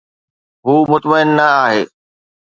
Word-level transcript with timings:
هو 0.65 0.75
مطمئن 0.91 1.27
نه 1.37 1.45
آهي 1.63 1.83